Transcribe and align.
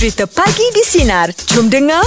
Cerita 0.00 0.24
Pagi 0.24 0.64
di 0.72 0.80
Sinar. 0.80 1.28
Jom 1.52 1.68
dengar. 1.68 2.00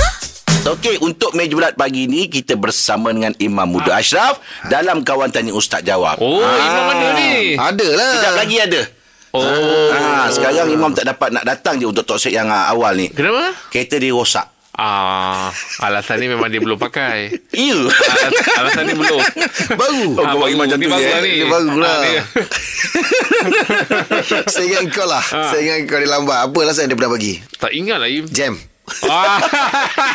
Okey, 0.66 0.98
untuk 1.06 1.30
meja 1.38 1.54
bulat 1.54 1.78
pagi 1.78 2.10
ni 2.10 2.26
kita 2.26 2.58
bersama 2.58 3.14
dengan 3.14 3.38
Imam 3.38 3.70
Muda 3.70 4.02
Ashraf 4.02 4.42
dalam 4.66 5.06
kawan 5.06 5.30
tanya 5.30 5.54
ustaz 5.54 5.86
jawab. 5.86 6.18
Oh, 6.18 6.42
Imam 6.42 6.90
mana 6.90 7.14
ni? 7.14 7.54
Ada 7.54 7.88
lah. 7.94 8.10
Sekejap 8.18 8.34
lagi 8.34 8.56
ada. 8.58 8.82
Oh. 9.30 9.46
Ha, 9.94 10.26
sekarang 10.34 10.74
Imam 10.74 10.90
tak 10.98 11.06
dapat 11.06 11.38
nak 11.38 11.46
datang 11.46 11.78
je 11.78 11.86
untuk 11.86 12.02
talkshow 12.02 12.34
yang 12.34 12.50
ah, 12.50 12.66
awal 12.74 12.98
ni. 12.98 13.14
Kenapa? 13.14 13.54
Kereta 13.70 14.02
dia 14.02 14.10
rosak. 14.10 14.53
Ah, 14.74 15.54
alasan 15.80 16.18
ni 16.18 16.26
memang 16.26 16.50
dia 16.50 16.58
belum 16.58 16.76
pakai. 16.76 17.30
Ya. 17.54 17.78
Alas, 17.78 17.94
alasan 18.58 18.84
ni 18.90 18.94
belum. 18.98 19.22
Baru. 19.78 20.06
Oh, 20.18 20.26
Ah, 20.26 20.34
kau 20.34 20.42
bagi 20.42 20.58
macam 20.58 20.78
tu 20.78 20.90
baru 20.90 20.98
lah 21.04 21.14
eh? 21.14 21.22
ni. 21.22 21.34
Dia 21.38 21.48
baru 21.48 21.74
lah. 21.78 21.94
Ah, 21.94 22.02
dia. 22.02 22.22
Saya 24.50 24.66
ingat 24.66 24.84
kau 24.90 25.06
lah. 25.06 25.22
Saya 25.22 25.62
ingat 25.62 25.78
kau 25.86 25.98
dia 25.98 26.10
lambat. 26.10 26.38
Apa 26.42 26.58
alasan 26.60 26.90
dia 26.90 26.98
pernah 26.98 27.14
bagi? 27.14 27.38
Tak 27.54 27.70
ingat 27.70 27.98
lah 28.02 28.10
Im. 28.10 28.26
Jam. 28.28 28.54
Ah. 29.06 29.38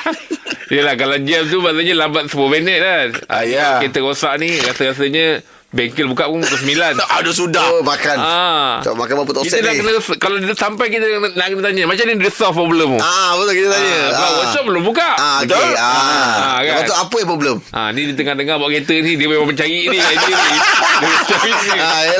Yelah 0.74 1.00
kalau 1.00 1.16
jam 1.22 1.48
tu 1.48 1.62
maksudnya 1.62 1.94
lambat 1.96 2.28
10 2.28 2.36
minit 2.50 2.78
kan. 2.82 3.06
Ah, 3.30 3.46
ya. 3.46 3.78
Kereta 3.78 4.02
rosak 4.02 4.34
ni 4.36 4.58
rasa-rasanya 4.58 5.40
bengkel 5.68 6.08
buka 6.08 6.24
pun 6.26 6.40
pukul 6.40 6.58
9. 6.64 6.96
Ada 7.18 7.30
sudah. 7.30 7.64
Oh, 7.70 7.84
makan. 7.84 8.16
Ah. 8.16 8.80
Tak 8.80 8.96
makan 8.96 9.14
berapa 9.20 9.32
Kita 9.34 9.40
topset 9.44 9.60
dah 9.60 9.72
ni? 9.72 9.78
kena 9.78 9.90
kalau 10.16 10.36
dia 10.38 10.54
sampai 10.54 10.86
kita 10.88 11.04
nak, 11.18 11.32
nak 11.34 11.46
kena 11.46 11.62
tanya 11.62 11.84
macam 11.84 12.04
ni 12.04 12.14
dia 12.16 12.32
solve 12.32 12.56
problem 12.56 12.88
tu. 12.96 13.00
Ah, 13.00 13.36
betul 13.36 13.54
kita 13.54 13.68
tanya. 13.68 13.92
Ah, 13.92 14.08
sebab 14.10 14.32
workshop 14.34 14.62
belum 14.64 14.82
buka. 14.82 15.08
Ah, 15.14 15.38
Betul? 15.42 15.60
okey. 15.60 15.72
Ah. 15.76 15.86
Ah, 15.86 16.58
kan? 16.58 16.72
Lepas 16.74 16.84
tu 16.84 16.96
apa 16.96 17.14
yang 17.14 17.28
problem? 17.28 17.56
Ha, 17.68 17.80
ni 17.90 18.00
di 18.02 18.14
tengah-tengah 18.14 18.54
bawa 18.56 18.70
kereta 18.70 18.94
ni 18.96 19.12
dia 19.14 19.26
memang 19.26 19.46
mencari 19.46 19.78
ni 19.84 19.98
dia 20.02 20.16
ni. 20.16 20.56
Dia 20.98 21.16
cari 21.26 21.52
ni. 21.52 21.68
Ah, 21.74 22.00
yelah. 22.02 22.17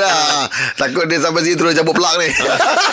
Takut 0.75 1.05
dia 1.05 1.17
sampai 1.17 1.41
sini 1.41 1.55
terus 1.55 1.73
cabut 1.73 1.93
plug 1.93 2.15
ni. 2.17 2.29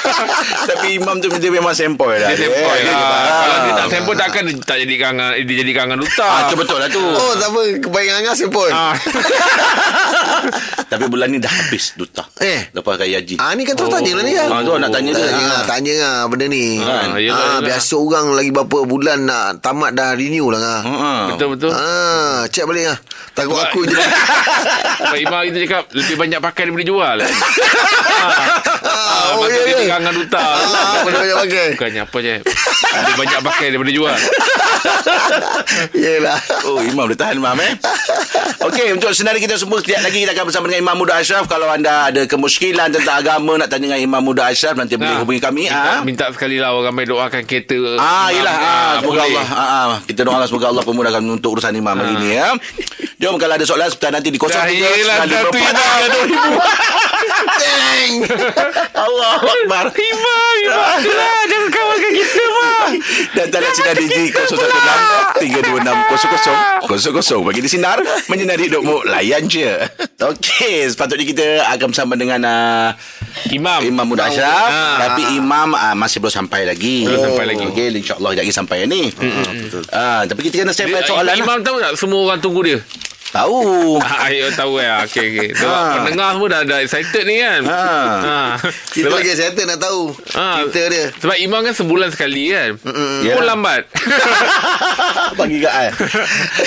Tapi 0.68 0.86
Imam 0.94 1.16
tu 1.16 1.28
dia 1.30 1.48
memang 1.48 1.72
sempoi 1.72 2.16
dah. 2.16 2.28
Dia 2.28 2.38
sempoi 2.42 2.78
lah. 2.82 2.92
ah. 2.92 3.04
Kalau 3.38 3.58
dia 3.58 3.72
tak 3.74 3.86
sempoi 3.90 4.14
takkan 4.14 4.42
dia 4.42 4.54
tak 4.58 4.76
jadi 4.80 4.94
kangen 4.98 5.28
dia 5.40 5.54
jadi 5.58 5.72
kangen 5.74 5.96
duta. 5.98 6.24
Ah, 6.24 6.40
tu 6.46 6.54
betul 6.54 6.76
lah 6.76 6.88
tu. 6.88 7.00
Oh, 7.00 7.32
siapa 7.34 7.60
kebaik 7.80 8.08
angas 8.14 8.40
pun. 8.46 8.70
Ah. 8.70 8.94
Tapi 10.86 11.04
bulan 11.06 11.28
ni 11.28 11.38
dah 11.38 11.50
habis 11.50 11.92
duta. 11.92 12.22
Eh. 12.38 12.70
Lepas 12.70 12.96
raya 12.96 13.18
haji. 13.18 13.36
Ah, 13.36 13.52
ni 13.52 13.62
kan 13.62 13.74
terus 13.74 13.90
tanya 13.90 14.12
lah 14.12 14.22
ni 14.22 14.32
kan. 14.32 14.48
Ah, 14.48 14.60
tu 14.60 14.70
nak 14.72 14.90
tanya 14.90 15.10
dia. 15.10 15.24
Tanya 15.26 15.34
Ah. 15.36 15.50
lah, 15.50 15.62
tanya 15.66 15.94
lah 15.96 16.16
benda 16.26 16.46
ni. 16.46 16.64
Ah, 16.78 16.86
yelah, 16.86 17.02
ah, 17.10 17.18
yelah. 17.18 17.58
biasa 17.60 17.94
orang 17.96 18.26
lagi 18.32 18.50
berapa 18.50 18.78
bulan 18.82 19.18
nak 19.22 19.60
tamat 19.60 19.90
dah 19.92 20.14
renew 20.14 20.48
lah. 20.48 20.58
Ngah. 20.58 20.80
Ha. 20.84 21.10
Betul 21.28 21.48
betul. 21.52 21.70
Ah, 21.70 22.46
check 22.48 22.64
balik 22.64 22.86
lah. 22.86 22.98
Takut 23.32 23.58
aku 23.58 23.84
je. 23.84 23.98
Sebab 24.98 25.18
Imam 25.18 25.40
kita 25.44 25.58
cakap 25.62 25.82
lebih 25.92 26.16
banyak 26.16 26.40
pakai 26.40 26.62
daripada 26.64 26.84
jual. 26.86 27.16
Ah, 28.86 29.36
oh, 29.36 29.44
maka 29.44 29.56
ya, 29.56 29.62
dia 29.66 29.76
ya. 29.76 29.86
kangen 29.96 30.14
duta. 30.22 30.40
Ah, 30.42 31.02
boleh 31.02 31.18
banyak 31.18 31.36
pakai. 31.46 31.66
Bukannya 31.76 32.02
apa 32.04 32.18
je. 32.20 32.34
Lebih 32.96 33.14
banyak 33.16 33.40
pakai 33.44 33.66
daripada 33.72 33.92
jual. 33.92 34.16
Yelah. 35.96 36.38
Oh 36.66 36.78
Imam 36.82 37.06
dia 37.10 37.18
tahan 37.18 37.38
Imam 37.38 37.56
eh 37.58 37.72
Okey 38.62 38.94
untuk 38.94 39.10
senarai 39.12 39.38
kita 39.38 39.58
semua 39.58 39.78
Sekejap 39.82 40.02
lagi 40.02 40.22
kita 40.24 40.32
akan 40.34 40.44
bersama 40.50 40.64
dengan 40.70 40.82
Imam 40.90 40.96
Muda 40.98 41.18
Ashraf 41.18 41.46
Kalau 41.46 41.66
anda 41.70 42.10
ada 42.10 42.22
kemuskilan 42.26 42.90
tentang 42.90 43.22
agama 43.22 43.58
Nak 43.58 43.68
tanya 43.70 43.90
dengan 43.92 44.00
Imam 44.02 44.22
Muda 44.22 44.50
Ashraf 44.50 44.74
Nanti 44.74 44.98
boleh 44.98 45.14
Ah, 45.16 45.22
hubungi 45.22 45.40
kami 45.42 45.70
minta, 45.70 45.78
ah. 45.78 46.00
minta 46.02 46.24
sekali 46.34 46.58
lah 46.58 46.74
orang 46.74 46.90
ramai 46.92 47.06
doakan 47.06 47.42
kereta. 47.46 47.78
Ah, 47.98 48.28
yelah 48.34 48.54
ah, 48.56 48.92
Semoga 48.98 49.22
boleh. 49.22 49.38
Allah 49.38 49.46
ah, 49.50 49.62
ah. 49.62 49.98
Kita 50.02 50.20
doa 50.26 50.34
Allah 50.38 50.48
Semoga 50.50 50.66
Allah 50.74 50.84
pemudahkan 50.86 51.22
Untuk 51.22 51.58
urusan 51.58 51.72
Imam 51.74 51.94
hari 51.94 52.14
ni 52.18 52.28
ya. 52.34 52.50
Jom 53.16 53.34
kalau 53.36 53.54
ada 53.54 53.64
soalan 53.64 53.88
Sebentar 53.88 54.12
nanti 54.12 54.28
di 54.28 54.36
03 54.36 54.50
Dah 54.50 54.68
yelah 54.68 55.16
dah 55.22 55.40
tu 55.42 55.50
Imam 55.50 55.72
dah. 55.72 55.96
Allah 58.94 59.30
Akbar. 59.38 59.84
Imam 59.90 60.54
Itulah 60.98 61.40
Jangan 61.46 61.68
kawankan 61.68 62.12
kita 62.12 62.40
Imam 62.42 62.88
Dan 63.32 63.46
talian 63.48 63.72
sinar 63.72 63.94
DJ 63.94 64.16
016 64.36 64.52
326 65.36 66.92
00 66.92 67.40
00 67.40 67.40
Bagi 67.42 67.60
di 67.60 67.70
sinar 67.70 67.98
Menyinari 68.26 68.68
hidupmu. 68.68 69.06
Layan 69.06 69.44
je. 69.46 69.68
Okey 70.18 70.84
Sepatutnya 70.86 71.24
kita 71.24 71.46
akan 71.70 71.86
bersama 71.88 72.14
dengan 72.14 72.40
uh, 72.42 72.88
Imam. 73.48 73.80
Imam 73.80 74.04
Muda 74.06 74.26
Ashraf 74.26 74.68
Ah. 74.68 74.96
Tapi 75.08 75.34
Imam 75.34 75.72
uh, 75.72 75.94
masih 75.94 76.18
belum 76.18 76.32
sampai 76.34 76.64
lagi. 76.64 77.04
Belum 77.04 77.20
sampai 77.22 77.44
lagi. 77.46 77.64
Okey 77.64 77.86
InsyaAllah 77.94 78.32
lagi 78.34 78.52
sampai 78.52 78.84
ni. 78.84 79.08
Ah, 79.88 80.24
Tapi 80.24 80.40
kita 80.42 80.62
kena 80.62 80.72
step 80.72 80.88
Dia- 80.88 81.00
soalan 81.02 81.26
lah. 81.26 81.36
Imam 81.38 81.58
tahu 81.60 81.76
tak 81.78 81.96
Semua 81.96 82.20
orang 82.26 82.40
tunggu 82.40 82.60
dia 82.62 82.78
Tahu 83.36 83.60
Ah, 84.16 84.28
ya 84.28 84.48
tahu 84.50 84.72
ya. 84.76 85.04
Okey 85.04 85.24
okey. 85.30 85.48
Sebab 85.54 85.76
Ha. 85.76 85.92
pendengar 86.00 86.28
semua 86.32 86.48
dah 86.48 86.60
dah 86.62 86.78
excited 86.80 87.22
ni 87.22 87.36
kan. 87.38 87.60
Ha. 87.62 87.80
Ha. 88.18 88.38
Kita 88.88 89.06
Sebab- 89.06 89.18
lagi 89.18 89.32
settle 89.32 89.66
nak 89.66 89.78
tahu. 89.78 90.02
Ah, 90.32 90.56
Cerita 90.58 90.82
dia. 90.88 91.04
Sebab 91.16 91.36
Imam 91.38 91.60
kan 91.60 91.72
sebulan 91.72 92.08
sekali 92.10 92.48
kan. 92.48 92.70
Mm-mm. 92.78 93.12
Pun 93.20 93.26
Yalah. 93.26 93.44
lambat. 93.46 93.82
Bagi 95.36 95.56
kat 95.58 95.72
I 95.72 95.86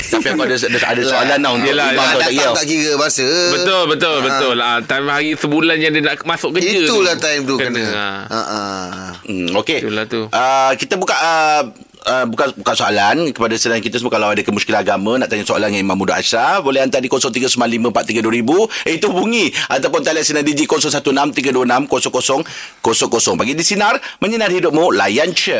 Tapi 0.10 0.28
aku 0.28 0.42
ada, 0.42 0.56
ada, 0.56 0.78
ada 0.86 1.02
soalan 1.02 1.38
tau 1.40 1.54
Untuk 1.56 1.72
Imam 1.72 2.06
tak 2.14 2.30
kira 2.30 2.50
tak 2.54 2.66
kira 2.66 2.92
masa. 2.96 3.28
betul 3.52 3.82
betul 3.88 4.16
betul. 4.22 4.56
Ah, 4.60 4.78
time 4.80 5.08
hari 5.08 5.34
sebulan 5.34 5.78
yang 5.78 5.92
dia 5.92 6.04
nak 6.06 6.22
masuk 6.24 6.54
kerja 6.54 6.86
Itulah 6.86 7.16
tu. 7.16 7.24
time 7.24 7.42
tu 7.44 7.56
kena. 7.56 7.84
Ha. 7.88 8.08
Ha 8.28 8.42
ah. 8.42 9.10
Hmm, 9.24 9.50
Okey. 9.56 9.80
Itulah 9.82 10.06
tu. 10.06 10.28
Uh, 10.28 10.72
kita 10.76 10.94
buka 10.96 11.16
uh, 11.16 11.62
uh, 12.06 12.26
buka 12.30 12.54
buka 12.56 12.74
soalan 12.78 13.34
kepada 13.34 13.58
sedang 13.60 13.82
kita 13.84 14.00
semua 14.00 14.12
kalau 14.14 14.30
ada 14.32 14.44
kemuskilan 14.46 14.80
agama 14.84 15.18
nak 15.20 15.28
tanya 15.28 15.44
soalan 15.44 15.68
dengan 15.74 15.84
Imam 15.92 15.98
Muda 16.00 16.16
Ashraf 16.20 16.64
boleh 16.64 16.82
hantar 16.84 17.02
di 17.04 17.10
0395432000 17.12 18.88
eh, 18.88 18.94
itu 18.96 19.08
hubungi 19.12 19.52
ataupun 19.68 20.04
talian 20.06 20.24
sinar 20.24 20.44
digi 20.46 20.68
0163260000 20.70 23.36
bagi 23.36 23.54
di 23.58 23.64
sinar 23.66 24.00
menyinar 24.24 24.52
hidupmu 24.54 24.92
layan 24.96 25.34
je. 25.36 25.60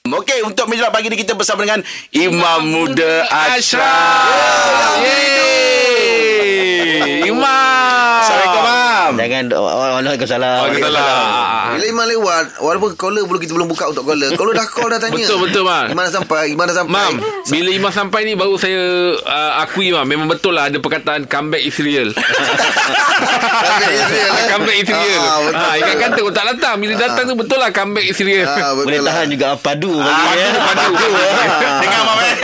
Okey, 0.00 0.40
untuk 0.48 0.64
meja 0.66 0.88
pagi 0.88 1.12
ni 1.12 1.16
kita 1.20 1.36
bersama 1.36 1.60
dengan 1.62 1.84
Imam 2.16 2.64
Muda 2.66 3.28
Ashraf. 3.28 4.96
Yeay. 5.04 7.28
Imam. 7.28 7.69
Mam. 9.42 9.48
Jangan 9.50 10.04
Waalaikumsalam. 10.04 10.58
Waalaikumsalam. 10.60 11.64
Bila 11.70 11.84
Iman 11.86 12.06
lewat 12.08 12.44
Walaupun 12.58 12.90
caller 12.94 13.22
belum 13.22 13.38
Kita 13.38 13.52
belum 13.52 13.68
buka 13.68 13.84
untuk 13.86 14.02
caller 14.04 14.34
Caller 14.34 14.52
dah 14.52 14.66
call 14.66 14.90
dah 14.90 14.98
tanya 14.98 15.16
Betul, 15.16 15.38
betul, 15.40 15.62
Mak. 15.62 15.84
Gimana 15.88 16.08
sampai 16.10 16.42
Gimana 16.50 16.72
sampai 16.72 16.90
Mam, 16.90 17.14
bila 17.46 17.70
Imam 17.70 17.90
sampai 17.90 18.20
ni 18.22 18.34
baru 18.34 18.54
saya 18.54 18.80
uh, 19.16 19.52
akui 19.60 19.90
Mam, 19.90 20.02
memang 20.02 20.26
betul 20.26 20.50
lah 20.50 20.66
ada 20.66 20.76
perkataan 20.76 21.24
comeback 21.24 21.62
is 21.62 21.78
real. 21.78 22.10
Comeback 22.10 23.92
is 23.92 24.08
real, 24.08 24.30
eh? 24.32 24.46
comeback 24.48 24.76
is 24.76 24.88
real. 24.88 25.20
Ah, 25.20 25.38
betul. 25.40 25.60
Ah, 25.60 25.74
ingat 25.76 25.96
kata 26.00 26.18
pun 26.20 26.32
tak 26.32 26.46
datang. 26.48 26.74
Bila 26.76 26.94
datang 26.96 27.24
tu 27.24 27.34
betul 27.34 27.58
lah 27.58 27.70
comeback 27.70 28.04
is 28.04 28.18
real. 28.18 28.42
Ah, 28.44 28.72
betul 28.72 28.86
Boleh 28.86 29.00
lah. 29.00 29.12
tahan 29.12 29.26
juga 29.28 29.46
padu 29.54 29.92
bagi 29.94 30.22
Padu, 30.22 30.40
ya. 30.42 30.48
padu. 30.58 30.92
Dengar 31.80 32.02
Mam 32.02 32.18
eh. 32.20 32.34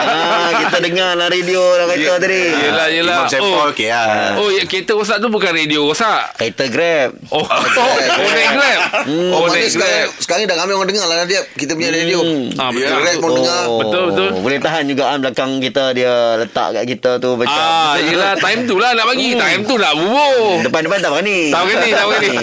Ah, 0.00 0.50
kita 0.56 0.76
dengar 0.80 1.10
lah 1.14 1.28
radio 1.28 1.60
lah 1.60 1.86
kata 1.86 2.12
tadi. 2.18 2.42
Yelah, 2.50 2.86
yelah. 2.90 3.18
Imam 3.20 3.42
Oh, 3.42 3.68
okey 3.70 3.88
ah. 3.88 4.36
oh 4.36 4.48
ya, 4.48 4.62
kereta 4.64 4.92
rosak 4.92 5.18
tu 5.18 5.28
bukan 5.28 5.52
radio 5.52 5.84
rosak. 5.84 5.99
Kereta 6.00 6.64
Grab. 6.66 7.10
Oh, 7.28 7.44
oh, 7.44 7.46
oh, 7.46 7.94
naik 8.30 8.50
grab. 8.50 8.80
Oh, 9.04 9.30
Oh, 9.30 9.38
maknanya 9.44 9.60
naik 9.60 9.70
sekarang, 9.70 10.00
grab. 10.08 10.08
sekarang 10.18 10.42
dah 10.44 10.56
ramai 10.56 10.72
orang 10.72 10.88
dengar 10.88 11.06
lah 11.06 11.16
dia 11.22 11.40
Kita 11.52 11.72
punya 11.72 11.90
radio 11.90 12.18
Ah, 12.56 12.68
betul. 12.70 12.96
Grab 12.96 13.16
pun 13.18 13.30
dengar 13.36 13.62
Betul, 13.78 14.02
betul. 14.08 14.30
Boleh 14.40 14.58
tahan 14.58 14.84
juga 14.84 15.02
kan 15.06 15.18
belakang 15.20 15.50
kita 15.58 15.84
dia 15.92 16.12
letak 16.36 16.68
kat 16.72 16.84
kita 16.86 17.10
tu 17.16 17.30
macam. 17.34 17.52
Ah, 17.52 17.94
yelah, 17.98 18.32
time 18.34 18.64
tu 18.64 18.76
lah 18.76 18.92
nak 18.92 19.06
bagi. 19.06 19.34
Time 19.34 19.62
tu 19.62 19.74
nak 19.76 19.92
bubuh. 19.92 20.64
Depan-depan 20.64 20.98
tak 20.98 21.10
berani. 21.10 21.38
Tahu 21.50 21.64
kan 21.66 21.76
ni, 21.78 21.90
tahu 21.90 22.08
kan 22.08 22.20
ni. 22.20 22.36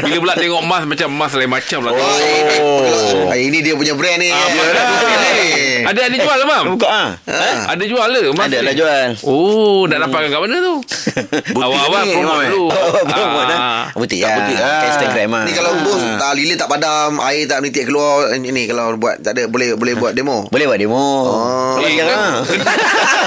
Bila 0.00 0.16
pula 0.18 0.34
tengok 0.34 0.62
mas 0.62 0.82
macam 0.84 1.08
mas 1.12 1.32
lain 1.32 1.48
macam 1.48 1.80
lah. 1.82 1.92
Oh. 1.94 3.30
Ini 3.30 3.58
dia 3.60 3.74
punya 3.74 3.94
brand 3.94 4.18
ni 4.18 4.28
Ah, 4.28 4.46
betul. 4.48 5.10
Eh. 5.30 5.82
Ada 5.82 6.00
ada 6.02 6.16
jual 6.16 6.36
ke, 6.36 6.44
Mam? 6.44 6.64
Buka 6.74 6.88
ah. 6.88 7.08
Eh? 7.24 7.56
Ada 7.68 7.84
jual? 7.84 8.08
Mas 8.32 8.46
Ada 8.46 8.58
lah 8.60 8.74
jual. 8.74 9.08
Oh, 9.22 9.86
nak 9.86 10.06
dapatkan 10.06 10.28
kat 10.28 10.40
mana 10.40 10.56
tu? 10.58 10.74
Awal-awal 11.56 12.02
promote 12.10 12.40
eh? 12.40 12.50
dulu. 12.50 12.64
Promote 12.80 13.46
dah. 13.46 13.58
Ah. 13.58 13.82
Butik 13.92 14.20
lah. 14.20 14.34
butik 14.38 14.56
lah. 14.56 14.72
Kat 14.76 14.88
Instagram 14.90 15.28
lah. 15.30 15.44
Ni 15.44 15.52
kalau 15.52 15.72
bos 15.80 16.00
tak 16.00 16.30
lilin 16.32 16.54
tak 16.54 16.68
padam 16.68 17.10
Air 17.20 17.44
tak 17.44 17.58
menitik 17.60 17.84
keluar 17.84 18.30
Ini 18.30 18.48
ni 18.48 18.62
kalau 18.64 18.94
buat 18.94 19.18
Tak 19.18 19.32
ada 19.32 19.42
Boleh 19.46 19.72
boleh 19.72 19.94
buat 19.94 20.12
demo 20.12 20.46
Boleh 20.46 20.64
buat 20.64 20.76
demo. 20.76 20.96
Oh. 20.96 21.74
Kalau 21.76 21.86
Eh, 21.86 21.96
kan? 21.98 22.44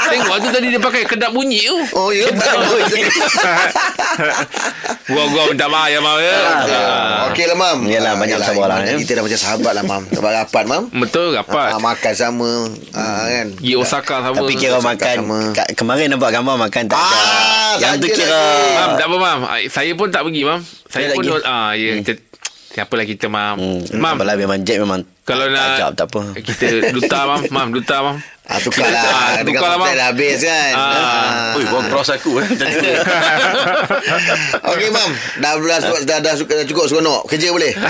Tengok 0.07 0.37
tu 0.43 0.49
tadi 0.49 0.67
dia 0.67 0.79
pakai 0.79 1.03
kedap 1.03 1.31
bunyi 1.31 1.61
tu. 1.63 1.77
Oh 1.93 2.09
ya 2.09 2.25
Gua-gua 5.03 5.49
minta 5.49 5.67
maaf 5.67 5.89
ya, 5.89 5.99
Mam. 5.99 6.17
Ya. 6.17 6.37
Ah. 6.63 7.27
Okey 7.27 7.45
lah 7.45 7.57
mam 7.57 7.77
Yalah, 7.85 8.13
Ah, 8.13 8.15
banyak 8.15 8.37
sabar 8.39 8.67
lah, 8.69 8.77
ya. 8.83 8.95
Kita 8.95 9.19
dah 9.19 9.23
macam 9.23 9.39
sahabat 9.39 9.71
lah 9.73 9.83
mam 9.83 10.03
Sebab 10.07 10.29
rapat 10.31 10.63
mam 10.63 10.83
Betul, 10.93 11.33
rapat. 11.33 11.75
Ah, 11.75 11.79
Makan 11.81 12.13
sama 12.13 12.51
ah, 12.93 13.25
kan 13.25 13.47
Pergi 13.53 13.73
Osaka 13.75 14.15
sama. 14.23 14.35
Tapi 14.37 14.53
kira 14.55 14.77
makan 14.79 15.17
Kemarin 15.75 16.07
nampak 16.07 16.29
gambar 16.31 16.55
makan 16.61 16.83
tak 16.85 16.95
ada 16.95 17.19
Ah, 17.73 17.75
Yang 17.81 17.93
tu 17.99 18.07
kira. 18.13 18.43
Mam, 18.77 18.91
tak 18.95 19.07
apa, 19.09 19.15
Mam. 19.17 19.39
Ah, 19.45 19.59
Saya 19.69 19.91
pun 19.93 20.09
tak 20.09 20.23
pergi, 20.25 20.41
Mam. 20.47 20.59
Saya 20.89 21.11
Dia 21.11 21.15
pun... 21.15 21.23
Ah, 21.43 21.71
ya. 21.75 21.99
Kita, 22.01 22.11
siapalah 22.73 23.05
kita, 23.05 23.25
Mam. 23.29 23.55
hmm, 23.59 23.99
Mam, 23.99 24.15
Apalah 24.17 24.35
memang 24.35 24.59
jet 24.65 24.81
memang 24.81 25.05
kalau 25.23 25.47
nak... 25.47 25.79
Ajab 25.79 25.91
tak 25.95 26.07
apa 26.11 26.35
Kita 26.35 26.91
duta, 26.91 27.19
Mam. 27.29 27.41
Mam, 27.47 27.67
duta, 27.71 27.97
Mam. 28.03 28.17
Ah, 28.43 28.59
tukar 28.59 28.83
Ah, 28.83 28.91
lah 28.91 29.07
tukar 29.39 29.45
Dengan 29.47 29.61
lah, 29.63 29.71
Mam. 29.71 29.85
plan 29.87 29.95
dah 29.95 30.07
habis 30.11 30.39
kan 30.43 30.73
Ah. 30.75 30.83
Ah. 30.83 31.55
Oi, 31.55 31.63
buang 31.63 31.87
cross 31.87 32.11
aku 32.11 32.43
eh. 32.43 32.47
Okey 34.67 34.89
mam 34.91 35.09
Dah, 35.39 35.55
dah, 35.55 35.79
dah, 35.79 35.99
dah, 36.03 36.19
dah, 36.19 36.35
dah 36.35 36.65
cukup 36.67 36.91
seronok 36.91 37.23
Kerja 37.25 37.55
boleh 37.55 37.71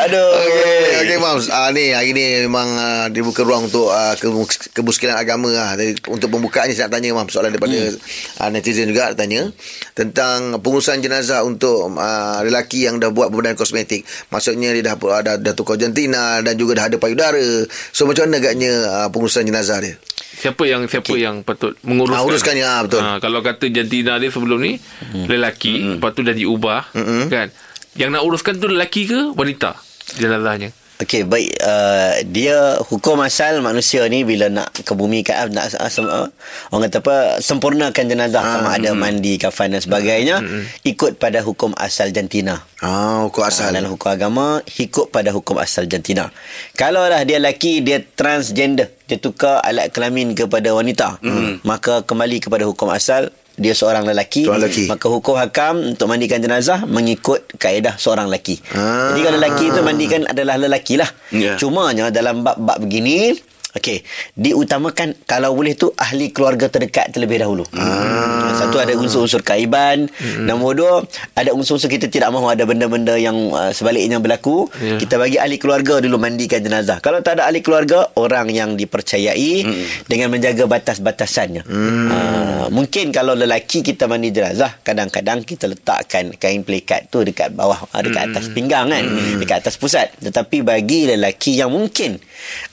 Aduh. 0.00 0.30
Okey, 0.32 0.80
okey 1.04 1.18
Mams. 1.18 1.46
Ah 1.50 1.68
ni 1.70 1.92
hari 1.92 2.12
ni 2.12 2.46
memang 2.46 2.68
uh, 2.70 3.06
dibuka 3.08 3.42
ruang 3.42 3.66
untuk 3.66 3.90
uh, 3.90 4.14
ke- 4.16 4.30
kemuskilan 4.72 5.16
agama 5.16 5.50
lah. 5.50 5.76
Jadi, 5.76 6.00
untuk 6.08 6.30
pembukaannya 6.30 6.72
saya 6.72 6.88
nak 6.88 6.96
tanya 6.96 7.08
Mams 7.12 7.30
soalan 7.30 7.52
daripada 7.52 7.76
hmm. 7.76 7.96
uh, 8.40 8.48
netizen 8.48 8.88
juga 8.88 9.12
tanya 9.12 9.50
tentang 9.92 10.56
pengurusan 10.60 11.00
jenazah 11.00 11.42
untuk 11.42 11.90
uh, 11.92 12.40
lelaki 12.40 12.86
yang 12.86 12.96
dah 12.96 13.10
buat 13.10 13.28
pembedahan 13.28 13.58
kosmetik. 13.58 14.04
Maksudnya 14.30 14.72
dia 14.72 14.84
dah 14.84 14.96
dah, 14.96 15.36
dah 15.36 15.54
tukar 15.54 15.76
jantina 15.76 16.29
dan 16.38 16.54
juga 16.54 16.78
dah 16.78 16.86
ada 16.86 16.96
payudara. 17.02 17.66
So 17.90 18.06
macam 18.06 18.30
mana 18.30 18.38
agaknya 18.38 18.72
uh, 18.86 19.08
pengurusan 19.10 19.42
jenazah 19.42 19.82
dia? 19.82 19.94
Siapa 20.40 20.62
yang 20.64 20.88
siapa 20.88 21.12
okay. 21.12 21.20
yang 21.20 21.44
patut 21.44 21.76
menguruskan? 21.84 22.16
Ah, 22.16 22.24
uruskannya, 22.24 22.64
ah, 22.64 22.80
betul. 22.86 23.00
Ah, 23.04 23.18
kalau 23.20 23.44
kata 23.44 23.68
jantina 23.68 24.16
dia 24.16 24.32
sebelum 24.32 24.56
ni 24.56 24.80
hmm. 24.80 25.28
lelaki, 25.28 25.74
hmm. 25.76 25.92
lepas 26.00 26.10
tu 26.16 26.24
dah 26.24 26.32
diubah, 26.32 26.96
Hmm. 26.96 27.28
kan? 27.28 27.52
Yang 27.92 28.10
nak 28.16 28.22
uruskan 28.24 28.54
tu 28.56 28.72
lelaki 28.72 29.04
ke 29.04 29.36
wanita? 29.36 29.76
Jenazahnya. 30.16 30.72
Okey, 31.00 31.24
baik. 31.24 31.56
Uh, 31.64 32.12
dia 32.28 32.76
hukum 32.84 33.16
asal 33.24 33.64
manusia 33.64 34.04
ni 34.12 34.20
bila 34.20 34.52
nak 34.52 34.68
ke 34.84 34.92
bumi 34.92 35.24
kan 35.24 35.48
nak 35.48 35.72
uh, 35.80 35.88
sem, 35.88 36.04
uh, 36.04 36.28
orang 36.68 36.92
kata 36.92 37.00
apa 37.00 37.16
sempurnakan 37.40 38.04
jenazah 38.04 38.44
Ah, 38.44 38.52
sama 38.60 38.68
ada 38.76 38.92
mandi, 38.92 39.40
kafan 39.40 39.72
dan 39.72 39.80
sebagainya 39.80 40.44
ikut 40.84 41.16
pada 41.16 41.40
hukum 41.40 41.72
asal 41.80 42.12
jantina. 42.12 42.68
Ah, 42.84 43.24
hukum 43.24 43.40
asal. 43.48 43.72
Dalam 43.72 43.96
hukum 43.96 44.12
agama 44.12 44.60
ikut 44.76 45.08
pada 45.08 45.32
hukum 45.32 45.56
asal 45.56 45.88
jantina. 45.88 46.28
Kalau 46.76 47.08
lah 47.08 47.24
dia 47.24 47.40
lelaki 47.40 47.80
dia 47.80 48.04
transgender, 48.04 48.92
dia 49.08 49.16
tukar 49.16 49.64
alat 49.64 49.88
kelamin 49.96 50.36
kepada 50.36 50.68
wanita, 50.76 51.16
maka 51.64 52.04
kembali 52.04 52.44
kepada 52.44 52.68
hukum 52.68 52.92
asal 52.92 53.32
dia 53.60 53.76
seorang 53.76 54.08
lelaki, 54.08 54.48
Seorang 54.48 54.64
lelaki. 54.64 54.84
maka 54.88 55.06
hukum 55.06 55.36
hakam 55.36 55.92
untuk 55.92 56.08
mandikan 56.08 56.40
jenazah 56.40 56.88
mengikut 56.88 57.44
kaedah 57.60 58.00
seorang 58.00 58.26
lelaki. 58.26 58.56
Ah. 58.72 59.12
Jadi 59.12 59.20
kalau 59.20 59.36
lelaki 59.36 59.64
itu 59.68 59.80
mandikan 59.84 60.22
adalah 60.24 60.56
lelaki 60.56 60.96
lah. 60.96 61.12
Ya. 61.28 61.60
Cumanya 61.60 62.08
dalam 62.08 62.40
bab-bab 62.40 62.80
begini 62.80 63.36
Okey, 63.70 64.02
diutamakan 64.34 65.14
kalau 65.30 65.54
boleh 65.54 65.78
tu 65.78 65.94
ahli 65.94 66.34
keluarga 66.34 66.66
terdekat 66.66 67.14
terlebih 67.14 67.38
dahulu. 67.38 67.62
Ah. 67.78 68.50
Satu 68.58 68.82
ada 68.82 68.98
unsur-unsur 68.98 69.46
kaiban, 69.46 70.10
hmm. 70.10 70.42
nombor 70.42 70.74
dua 70.74 70.94
ada 71.38 71.54
unsur-unsur 71.54 71.86
kita 71.86 72.10
tidak 72.10 72.34
mahu 72.34 72.50
ada 72.50 72.66
benda-benda 72.66 73.14
yang 73.14 73.54
uh, 73.54 73.70
sebaliknya 73.70 74.18
berlaku. 74.18 74.66
Ya. 74.82 74.98
Kita 74.98 75.22
bagi 75.22 75.38
ahli 75.38 75.54
keluarga 75.62 76.02
dulu 76.02 76.18
mandikan 76.18 76.58
jenazah. 76.58 76.98
Kalau 76.98 77.22
tak 77.22 77.38
ada 77.38 77.46
ahli 77.46 77.62
keluarga, 77.62 78.10
orang 78.18 78.50
yang 78.50 78.74
dipercayai 78.74 79.62
hmm. 79.62 80.10
dengan 80.10 80.34
menjaga 80.34 80.66
batas-batasannya. 80.66 81.62
Hmm. 81.62 82.08
Uh, 82.10 82.66
mungkin 82.74 83.14
kalau 83.14 83.38
lelaki 83.38 83.86
kita 83.86 84.10
mandi 84.10 84.34
jenazah, 84.34 84.82
kadang-kadang 84.82 85.46
kita 85.46 85.70
letakkan 85.70 86.34
kain 86.34 86.66
pelikat 86.66 87.06
tu 87.06 87.22
dekat 87.22 87.54
bawah, 87.54 87.86
uh, 87.86 88.02
dekat 88.02 88.34
atas 88.34 88.50
pinggang 88.50 88.90
kan, 88.90 89.06
dekat 89.38 89.62
atas 89.62 89.78
pusat. 89.78 90.10
Tetapi 90.18 90.66
bagi 90.66 91.06
lelaki 91.06 91.54
yang 91.54 91.70
mungkin 91.70 92.18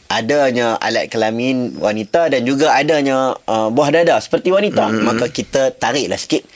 adanya 0.07 0.79
alat 0.79 1.11
kelamin 1.11 1.75
wanita 1.77 2.31
dan 2.31 2.47
juga 2.47 2.71
adanya 2.71 3.35
uh, 3.43 3.67
buah 3.67 3.91
dada 3.91 4.15
seperti 4.23 4.55
wanita. 4.55 4.87
Mm-hmm. 4.87 5.03
maka 5.03 5.25
kita 5.27 5.75
tariklah 5.75 6.15
sikit 6.15 6.47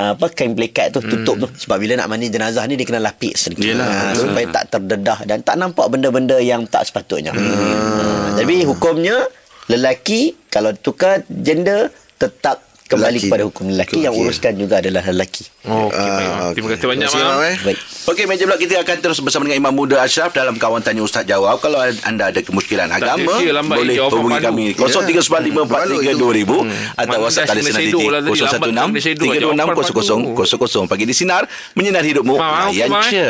uh, 0.00 0.16
apa 0.16 0.26
kain 0.32 0.56
pelikat 0.56 0.92
tu 0.96 1.04
tutup 1.04 1.36
tu. 1.44 1.48
Sebab 1.52 1.76
bila 1.76 2.00
nak 2.00 2.08
mandi 2.08 2.32
jenazah 2.32 2.64
ni 2.64 2.80
dia 2.80 2.88
kena 2.88 3.04
lapik 3.04 3.36
sedikit. 3.36 3.76
Yelah, 3.76 3.86
uh, 3.86 4.12
supaya 4.16 4.46
tak 4.50 4.64
terdedah 4.72 5.18
dan 5.28 5.44
tak 5.44 5.56
nampak 5.60 5.86
benda-benda 5.92 6.40
yang 6.40 6.64
tak 6.64 6.88
sepatutnya. 6.88 7.36
Mm. 7.36 7.44
uh, 7.44 8.28
jadi 8.40 8.64
hukumnya 8.64 9.28
lelaki 9.68 10.36
kalau 10.48 10.72
tukar 10.76 11.24
gender 11.28 11.92
tetap 12.16 12.73
kembali 12.84 13.16
Lelaki. 13.16 13.26
kepada 13.26 13.44
hukum 13.44 13.64
lelaki 13.66 13.96
yang 13.98 14.12
Okey. 14.12 14.22
uruskan 14.22 14.52
juga 14.54 14.74
adalah 14.76 15.02
lelaki 15.02 15.48
Oh, 15.64 15.88
okay, 15.88 15.96
Ah, 15.96 16.04
baik. 16.04 16.28
okey. 16.28 16.52
Terima 16.54 16.68
kasih 16.68 16.84
banyak, 16.84 17.08
Terima 17.08 17.16
kasih, 17.16 17.32
Mam. 17.32 17.40
Eh. 17.42 17.56
baik 17.64 17.78
Okey, 18.04 18.24
meja 18.28 18.42
pula 18.44 18.58
kita 18.60 18.74
akan 18.78 18.96
terus 19.00 19.18
bersama 19.18 19.42
dengan 19.42 19.58
Imam 19.58 19.72
Muda 19.74 19.96
Ashraf 19.98 20.30
dalam 20.30 20.54
kawan 20.54 20.80
tanya 20.80 21.00
Ustaz 21.00 21.24
Jawab. 21.24 21.56
Kalau 21.56 21.80
anda 21.80 22.24
ada 22.26 22.36
kemuskilan 22.38 22.84
agama, 22.86 23.32
sia-sia 23.34 23.52
lambat 23.54 23.76
boleh 23.78 23.96
hubungi 23.96 24.38
kami 24.38 24.64
Ya. 24.70 24.84
0395432000 24.84 26.68
atau 26.94 27.08
Mana 27.08 27.24
WhatsApp 27.24 27.46
dah 27.46 27.50
tali 27.50 27.60
kena 27.62 27.70
sinar 27.70 27.80
shadow 27.80 28.04
lah 28.04 28.20
tadi, 28.20 28.30
116 28.30 28.44
lambat 28.44 28.68
kena 28.68 29.00
shadow, 29.00 29.24
jawapan 29.24 29.64
padu. 29.64 30.36
3600 30.36 30.84
pagi 30.84 31.04
di 31.04 31.14
sinar 31.14 31.42
menyinar 31.72 32.02
hidupmu 32.02 32.34
okey, 32.36 32.88
je. 33.08 33.28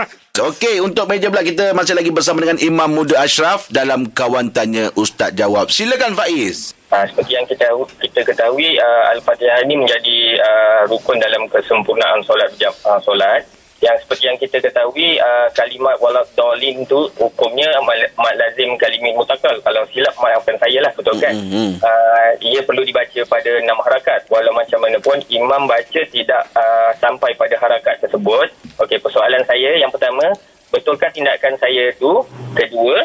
Okey, 0.46 0.80
untuk 0.80 1.04
meja 1.06 1.28
pula 1.28 1.40
kita 1.40 1.72
masih 1.72 1.92
lagi 1.92 2.08
bersama 2.08 2.40
dengan 2.40 2.60
Imam 2.60 2.88
Muda 2.90 3.16
Ashraf 3.18 3.68
dalam 3.68 4.04
kawan 4.06 4.48
tanya 4.50 4.92
Ustaz 4.92 5.32
Jawab. 5.32 5.68
Silakan 5.68 6.12
Faiz. 6.12 6.75
Uh, 6.86 7.02
seperti 7.10 7.34
yang 7.34 7.46
kita 7.50 7.66
kita 7.98 8.22
ketahui 8.22 8.78
uh, 8.78 9.10
Al-Fatihah 9.10 9.58
ini 9.66 9.74
menjadi 9.74 10.38
uh, 10.38 10.80
rukun 10.86 11.18
dalam 11.18 11.50
kesempurnaan 11.50 12.22
solat 12.22 12.46
berjam- 12.54 12.78
uh, 12.86 13.02
solat. 13.02 13.42
Yang 13.76 14.06
seperti 14.06 14.22
yang 14.24 14.38
kita 14.40 14.56
ketahui 14.62 15.20
uh, 15.20 15.52
kalimat 15.52 15.98
walad 16.00 16.24
dolin 16.32 16.80
tu 16.88 17.10
hukumnya 17.20 17.68
mat 17.84 18.34
lazim 18.38 18.72
kalimat 18.78 19.12
mutakal. 19.18 19.52
Kalau 19.60 19.82
silap 19.92 20.14
maafkan 20.16 20.56
saya 20.62 20.78
lah 20.80 20.92
betul 20.96 21.18
kan? 21.20 21.34
Mhm. 21.34 21.82
uh, 21.82 22.30
ia 22.40 22.62
perlu 22.62 22.86
dibaca 22.86 23.20
pada 23.28 23.50
enam 23.58 23.76
harakat. 23.82 24.24
Walau 24.30 24.54
macam 24.54 24.78
mana 24.80 24.96
pun 25.02 25.18
imam 25.28 25.66
baca 25.68 26.00
tidak 26.08 26.42
uh, 26.54 26.90
sampai 27.02 27.34
pada 27.34 27.58
harakat 27.60 28.00
tersebut. 28.00 28.48
Okey 28.80 29.02
persoalan 29.02 29.42
saya 29.44 29.76
yang 29.76 29.90
pertama 29.90 30.24
betulkah 30.70 31.10
tindakan 31.10 31.58
saya 31.58 31.92
tu? 31.98 32.22
Kedua 32.54 33.04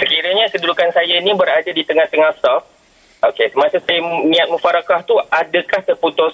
sekiranya 0.00 0.48
kedudukan 0.50 0.90
saya 0.90 1.20
ni 1.20 1.36
berada 1.36 1.70
di 1.70 1.84
tengah-tengah 1.84 2.34
saf 2.40 2.79
Okey, 3.20 3.52
semasa 3.52 3.76
saya 3.84 4.00
niat 4.24 4.48
mufarakah 4.48 5.04
tu 5.04 5.12
adakah 5.28 5.80
terputus 5.84 6.32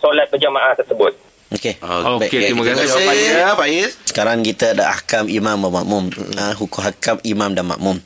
solat 0.00 0.28
berjamaah 0.32 0.72
tersebut? 0.80 1.12
okey 1.52 1.76
Okey, 1.84 2.32
Baik. 2.32 2.48
terima 2.48 2.64
kasih. 2.64 2.88
jawapannya 2.88 3.48
Faiz. 3.60 3.90
Sekarang 4.08 4.38
kita 4.40 4.72
ada 4.72 4.88
ahkam 4.88 5.28
imam 5.28 5.56
dan 5.60 5.72
makmum. 5.72 6.04
Uh, 6.32 6.54
hukum 6.56 6.80
hakam 6.80 7.16
imam 7.20 7.52
dan 7.52 7.68
makmum. 7.68 7.96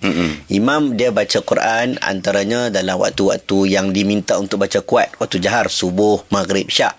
Imam 0.50 0.98
dia 0.98 1.14
baca 1.14 1.38
Quran 1.38 1.94
antaranya 2.02 2.74
dalam 2.74 2.98
waktu-waktu 2.98 3.70
yang 3.70 3.94
diminta 3.94 4.34
untuk 4.34 4.66
baca 4.66 4.82
kuat. 4.82 5.14
Waktu 5.22 5.38
jahar, 5.38 5.70
subuh, 5.70 6.26
maghrib, 6.34 6.66
syak. 6.66 6.98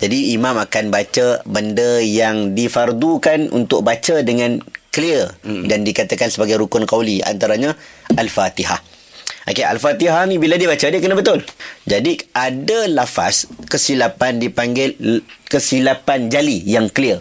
Jadi 0.00 0.32
imam 0.32 0.56
akan 0.56 0.88
baca 0.88 1.44
benda 1.44 2.00
yang 2.00 2.56
difardukan 2.56 3.52
untuk 3.52 3.84
baca 3.84 4.24
dengan 4.24 4.64
clear 4.88 5.32
dan 5.44 5.84
dikatakan 5.84 6.32
sebagai 6.32 6.56
rukun 6.56 6.88
qauli 6.88 7.20
antaranya 7.20 7.76
Al-Fatihah. 8.16 8.91
Okey, 9.42 9.66
Al-Fatihah 9.66 10.22
ni 10.30 10.38
bila 10.38 10.54
dia 10.54 10.70
baca 10.70 10.86
dia 10.86 11.02
kena 11.02 11.18
betul. 11.18 11.42
Jadi 11.82 12.14
ada 12.30 12.86
lafaz 12.86 13.50
kesilapan 13.66 14.38
dipanggil 14.38 14.94
kesilapan 15.50 16.30
jali 16.30 16.62
yang 16.62 16.86
clear. 16.86 17.18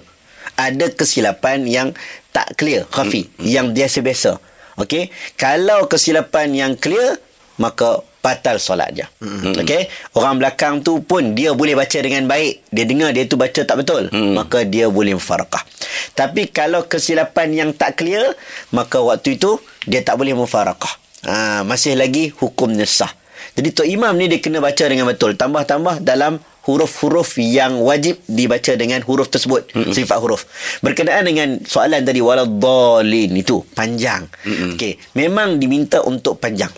Ada 0.53 0.93
kesilapan 0.93 1.65
yang 1.65 1.97
tak 2.29 2.53
clear, 2.61 2.85
khafi, 2.93 3.25
yang 3.41 3.73
biasa-biasa. 3.73 4.37
Okey, 4.77 5.09
kalau 5.33 5.89
kesilapan 5.89 6.53
yang 6.53 6.73
clear 6.77 7.17
maka 7.57 8.05
batal 8.21 8.61
solat 8.61 8.93
dia. 8.93 9.09
Okey, 9.57 9.89
orang 10.13 10.37
belakang 10.37 10.85
tu 10.85 11.01
pun 11.01 11.33
dia 11.33 11.57
boleh 11.57 11.73
baca 11.73 11.97
dengan 11.97 12.29
baik. 12.29 12.69
Dia 12.69 12.85
dengar 12.85 13.17
dia 13.17 13.25
tu 13.25 13.33
baca 13.33 13.65
tak 13.65 13.81
betul, 13.81 14.13
maka 14.13 14.61
dia 14.61 14.93
boleh 14.93 15.17
mufarakah. 15.17 15.65
Tapi 16.13 16.53
kalau 16.53 16.85
kesilapan 16.85 17.49
yang 17.49 17.69
tak 17.73 17.97
clear, 17.97 18.37
maka 18.69 19.01
waktu 19.01 19.41
itu 19.41 19.57
dia 19.89 20.05
tak 20.05 20.21
boleh 20.21 20.37
mufarakah. 20.37 21.00
Ha, 21.25 21.61
masih 21.61 21.93
lagi 21.97 22.33
hukumnya 22.41 22.85
sah. 22.85 23.11
Jadi 23.51 23.69
Tok 23.75 23.87
Imam 23.89 24.15
ni 24.15 24.31
dia 24.31 24.39
kena 24.39 24.63
baca 24.63 24.85
dengan 24.87 25.05
betul. 25.09 25.35
Tambah-tambah 25.35 26.01
dalam 26.01 26.39
huruf-huruf 26.65 27.41
yang 27.41 27.81
wajib 27.81 28.21
dibaca 28.29 28.73
dengan 28.77 29.01
huruf 29.03 29.33
tersebut. 29.33 29.73
Mm-mm. 29.73 29.93
Sifat 29.93 30.17
huruf. 30.21 30.45
Berkenaan 30.85 31.25
dengan 31.25 31.57
soalan 31.65 32.05
tadi 32.05 32.21
waladhalin 32.21 33.33
itu 33.33 33.65
panjang. 33.73 34.29
Okey, 34.77 35.01
memang 35.17 35.57
diminta 35.57 36.05
untuk 36.05 36.37
panjang. 36.37 36.69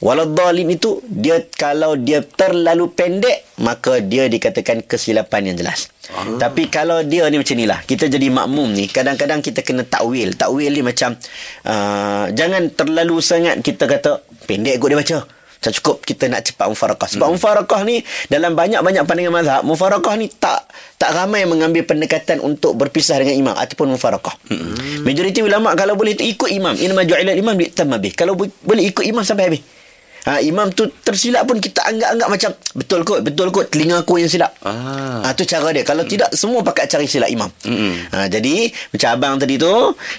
Waladhalin 0.00 0.72
itu 0.72 1.04
dia 1.04 1.44
kalau 1.56 1.92
dia 1.96 2.24
terlalu 2.24 2.88
pendek 2.88 3.44
maka 3.60 4.00
dia 4.00 4.24
dikatakan 4.32 4.80
kesilapan 4.84 5.52
yang 5.52 5.56
jelas. 5.60 5.92
Ah. 6.10 6.40
Tapi 6.40 6.72
kalau 6.72 7.04
dia 7.04 7.28
ni 7.30 7.38
macam 7.38 7.54
inilah 7.54 7.86
Kita 7.86 8.10
jadi 8.10 8.34
makmum 8.34 8.74
ni 8.74 8.90
Kadang-kadang 8.90 9.46
kita 9.46 9.62
kena 9.62 9.86
takwil 9.86 10.34
Takwil 10.34 10.74
ni 10.74 10.82
macam 10.82 11.14
uh, 11.62 12.26
Jangan 12.34 12.74
terlalu 12.74 13.22
sangat 13.22 13.62
Kita 13.62 13.86
kata 13.86 14.18
Pendek 14.42 14.82
kot 14.82 14.90
dia 14.90 14.98
baca 14.98 15.18
tak 15.60 15.76
cukup 15.76 16.00
kita 16.00 16.24
nak 16.32 16.48
cepat 16.48 16.72
mufarakah. 16.72 17.04
Sebab 17.04 17.28
hmm. 17.28 17.36
mufarakah 17.36 17.80
ni 17.84 18.00
dalam 18.32 18.56
banyak-banyak 18.56 19.04
pandangan 19.04 19.32
mazhab, 19.36 19.60
mufarakah 19.60 20.16
ni 20.16 20.32
tak 20.32 20.64
tak 20.96 21.12
ramai 21.12 21.44
mengambil 21.44 21.84
pendekatan 21.84 22.40
untuk 22.40 22.80
berpisah 22.80 23.20
dengan 23.20 23.36
imam 23.36 23.54
ataupun 23.54 23.92
mufarakah. 23.92 24.32
Hmm. 24.48 25.04
Majoriti 25.04 25.44
ulama 25.44 25.76
kalau 25.76 26.00
boleh 26.00 26.16
ikut 26.16 26.48
imam. 26.48 26.72
Inna 26.80 27.04
ju'ila 27.04 27.36
imam 27.36 27.52
tamabih. 27.76 28.16
Kalau 28.16 28.40
bo- 28.40 28.56
boleh 28.64 28.88
ikut 28.88 29.04
imam 29.04 29.20
sampai 29.20 29.52
habis. 29.52 29.62
Ha, 30.28 30.44
imam 30.44 30.68
tu 30.74 30.84
tersilap 31.00 31.48
pun 31.48 31.56
kita 31.56 31.80
anggap-anggap 31.80 32.28
macam 32.28 32.50
betul 32.76 33.00
kot, 33.08 33.20
betul 33.24 33.48
kot 33.48 33.72
telinga 33.72 34.04
aku 34.04 34.20
yang 34.20 34.28
silap. 34.28 34.52
Ah. 34.60 35.24
Ha, 35.24 35.32
tu 35.32 35.48
cara 35.48 35.72
dia. 35.72 35.80
Kalau 35.80 36.04
tidak 36.04 36.32
semua 36.36 36.60
pakat 36.60 36.92
cari 36.92 37.08
silap 37.08 37.32
imam. 37.32 37.48
Mm-mm. 37.64 38.12
Ha, 38.12 38.28
jadi 38.28 38.68
macam 38.92 39.08
abang 39.16 39.34
tadi 39.40 39.56
tu, 39.56 39.74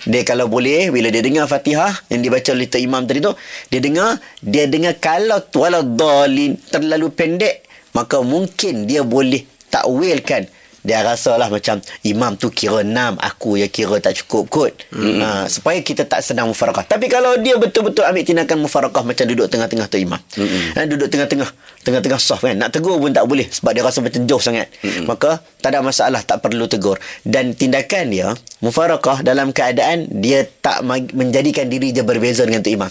dia 0.10 0.22
kalau 0.26 0.50
boleh 0.50 0.90
bila 0.90 1.14
dia 1.14 1.22
dengar 1.22 1.46
Fatihah 1.46 1.94
yang 2.10 2.26
dibaca 2.26 2.50
oleh 2.50 2.66
Tok 2.66 2.82
Imam 2.82 3.06
tadi 3.06 3.20
tu, 3.22 3.32
dia 3.70 3.80
dengar, 3.84 4.18
dia 4.42 4.66
dengar 4.66 4.98
kalau 4.98 5.38
wala 5.54 5.86
dalin 5.86 6.58
terlalu 6.70 7.14
pendek, 7.14 7.68
maka 7.94 8.26
mungkin 8.26 8.90
dia 8.90 9.06
boleh 9.06 9.46
takwilkan 9.70 10.50
dia 10.82 11.06
rasa 11.06 11.38
lah 11.38 11.48
macam 11.48 11.78
imam 12.02 12.34
tu 12.38 12.50
kira 12.50 12.82
enam 12.82 13.18
aku 13.22 13.62
yang 13.62 13.70
kira 13.70 14.02
tak 14.02 14.18
cukup 14.24 14.50
kot. 14.50 14.72
Mm-hmm. 14.94 15.20
ha, 15.22 15.46
supaya 15.46 15.80
kita 15.82 16.06
tak 16.10 16.26
senang 16.26 16.50
mufarakah 16.50 16.86
tapi 16.86 17.06
kalau 17.08 17.38
dia 17.38 17.56
betul-betul 17.58 18.02
ambil 18.06 18.24
tindakan 18.26 18.58
mufarakah 18.66 19.04
macam 19.06 19.26
duduk 19.30 19.48
tengah-tengah 19.48 19.88
tu 19.88 19.98
imam. 20.02 20.18
Mm-hmm. 20.18 20.64
ha, 20.76 20.80
duduk 20.90 21.08
tengah-tengah 21.08 21.50
tengah-tengah 21.86 22.20
soft 22.22 22.44
kan? 22.46 22.58
Nak 22.58 22.70
tegur 22.74 22.98
pun 22.98 23.14
tak 23.14 23.26
boleh 23.30 23.46
sebab 23.46 23.72
dia 23.74 23.84
rasa 23.86 24.02
macam 24.02 24.26
jauh 24.26 24.42
sangat. 24.42 24.68
Mm-hmm. 24.82 25.06
maka 25.06 25.40
tak 25.62 25.78
ada 25.78 25.86
masalah 25.86 26.22
tak 26.26 26.42
perlu 26.42 26.66
tegur. 26.66 26.98
Dan 27.22 27.54
tindakan 27.54 28.10
dia 28.10 28.34
mufarakah 28.66 29.22
dalam 29.22 29.54
keadaan 29.54 30.10
dia 30.10 30.50
tak 30.62 30.82
menjadikan 31.14 31.70
diri 31.70 31.94
dia 31.94 32.02
berbeza 32.02 32.42
dengan 32.44 32.66
tu 32.66 32.74
imam 32.74 32.90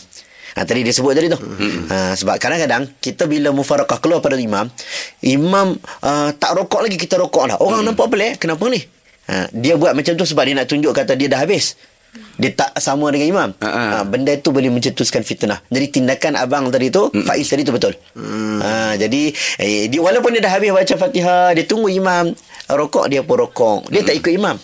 Ha, 0.58 0.66
tadi 0.66 0.82
dia 0.82 0.94
sebut 0.94 1.14
tadi 1.14 1.30
tu. 1.30 1.38
Hmm. 1.38 1.86
Ha, 1.86 1.96
sebab 2.18 2.36
kadang-kadang 2.42 2.90
kita 2.98 3.30
bila 3.30 3.54
mufarakah 3.54 4.02
keluar 4.02 4.18
pada 4.18 4.34
imam, 4.34 4.66
imam 5.22 5.78
uh, 6.02 6.30
tak 6.34 6.52
rokok 6.58 6.82
lagi 6.86 6.98
kita 6.98 7.20
rokok 7.20 7.54
lah. 7.54 7.56
Orang 7.62 7.86
hmm. 7.86 7.94
nampak 7.94 8.06
pelik, 8.10 8.32
kenapa 8.42 8.66
ni? 8.66 8.82
Ha, 9.30 9.46
dia 9.54 9.78
buat 9.78 9.94
macam 9.94 10.12
tu 10.18 10.26
sebab 10.26 10.42
dia 10.42 10.54
nak 10.58 10.66
tunjuk 10.66 10.90
kata 10.90 11.14
dia 11.14 11.30
dah 11.30 11.38
habis. 11.38 11.78
Dia 12.42 12.50
tak 12.50 12.74
sama 12.82 13.06
dengan 13.14 13.30
imam. 13.30 13.50
Ha, 13.62 13.68
ha. 13.70 14.02
benda 14.02 14.34
tu 14.42 14.50
boleh 14.50 14.66
mencetuskan 14.66 15.22
fitnah. 15.22 15.62
Jadi 15.70 15.86
tindakan 15.94 16.34
abang 16.34 16.66
tadi 16.66 16.90
tu, 16.90 17.06
hmm. 17.06 17.22
Faiz 17.22 17.46
tadi 17.46 17.62
tu 17.62 17.70
betul. 17.70 17.94
Hmm. 18.18 18.58
Ha, 18.58 18.98
jadi 18.98 19.30
eh, 19.62 19.86
dia, 19.86 20.00
walaupun 20.02 20.34
dia 20.34 20.42
dah 20.42 20.50
habis 20.58 20.74
baca 20.74 20.94
Fatihah, 20.98 21.54
dia 21.54 21.62
tunggu 21.62 21.86
imam 21.86 22.34
rokok 22.66 23.06
dia 23.06 23.22
pun 23.22 23.38
rokok. 23.38 23.86
Dia 23.94 24.02
hmm. 24.02 24.08
tak 24.10 24.14
ikut 24.18 24.32
imam. 24.34 24.56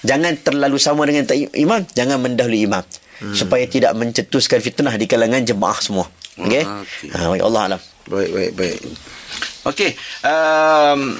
Jangan 0.00 0.32
terlalu 0.40 0.80
sama 0.80 1.04
dengan 1.04 1.28
tak 1.28 1.36
imam, 1.52 1.84
jangan 1.92 2.16
mendahului 2.16 2.64
imam 2.64 2.84
hmm. 3.20 3.34
supaya 3.34 3.64
tidak 3.68 3.92
mencetuskan 3.94 4.58
fitnah 4.62 4.94
di 4.96 5.06
kalangan 5.06 5.42
jemaah 5.44 5.78
semua. 5.78 6.06
Okey. 6.40 6.64
Ah, 6.66 6.82
okay. 6.82 7.08
Ha, 7.14 7.46
Allah 7.46 7.62
alam. 7.74 7.80
Baik 8.10 8.30
baik 8.34 8.52
baik. 8.58 8.78
Okey. 9.64 9.90
Um, 10.26 11.16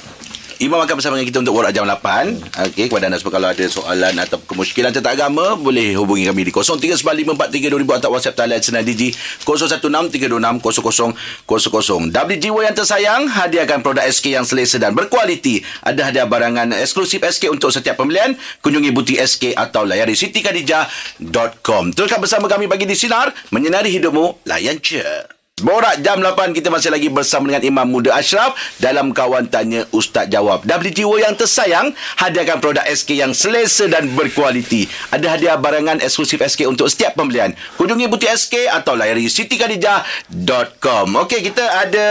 Imam 0.55 0.79
akan 0.79 0.95
bersama 0.95 1.19
dengan 1.19 1.27
kita 1.27 1.43
untuk 1.43 1.59
borak 1.59 1.75
jam 1.75 1.83
8. 1.83 2.71
Okey, 2.71 2.87
kepada 2.87 3.11
anda 3.11 3.19
semua 3.19 3.35
kalau 3.35 3.51
ada 3.51 3.65
soalan 3.67 4.15
atau 4.23 4.39
kemusykilan 4.39 4.95
tentang 4.95 5.19
agama, 5.19 5.59
boleh 5.59 5.99
hubungi 5.99 6.31
kami 6.31 6.47
di 6.47 6.55
0395432000 6.55 7.99
atau 7.99 8.15
WhatsApp 8.15 8.39
talian 8.39 8.63
senang 8.63 8.87
Digi 8.87 9.11
0163260000. 9.43 12.07
WGW 12.07 12.57
yang 12.63 12.71
tersayang, 12.71 13.27
hadiahkan 13.27 13.83
produk 13.83 14.07
SK 14.07 14.31
yang 14.31 14.47
selesa 14.47 14.79
dan 14.79 14.95
berkualiti. 14.95 15.59
Ada 15.83 16.07
hadiah 16.07 16.23
barangan 16.23 16.71
eksklusif 16.71 17.19
SK 17.19 17.51
untuk 17.51 17.75
setiap 17.75 17.99
pembelian. 17.99 18.39
Kunjungi 18.63 18.95
butik 18.95 19.19
SK 19.19 19.59
atau 19.59 19.83
layari 19.83 20.15
sitikadijah.com. 20.15 21.91
Teruskan 21.91 22.23
bersama 22.23 22.47
kami 22.47 22.71
bagi 22.71 22.87
di 22.87 22.95
Sinar, 22.95 23.35
menyinari 23.51 23.91
hidupmu, 23.91 24.47
layan 24.47 24.79
je. 24.79 25.34
Borak 25.63 26.03
jam 26.03 26.19
8 26.19 26.51
kita 26.51 26.67
masih 26.67 26.91
lagi 26.91 27.07
bersama 27.07 27.47
dengan 27.47 27.63
Imam 27.63 27.87
Muda 27.87 28.11
Ashraf 28.11 28.59
dalam 28.75 29.15
kawan 29.15 29.47
tanya 29.47 29.87
Ustaz 29.95 30.27
jawab. 30.27 30.67
WGO 30.67 31.15
yang 31.15 31.31
tersayang 31.31 31.95
hadiahkan 32.19 32.59
produk 32.59 32.83
SK 32.83 33.23
yang 33.23 33.31
selesa 33.31 33.87
dan 33.87 34.11
berkualiti. 34.19 34.83
Ada 35.15 35.39
hadiah 35.39 35.55
barangan 35.55 36.03
eksklusif 36.03 36.43
SK 36.43 36.67
untuk 36.67 36.91
setiap 36.91 37.15
pembelian. 37.15 37.55
Kunjungi 37.79 38.11
butik 38.11 38.35
SK 38.35 38.67
atau 38.67 38.99
layari 38.99 39.31
sitikadijah.com. 39.31 41.07
Okey, 41.23 41.39
kita 41.47 41.63
ada 41.63 42.07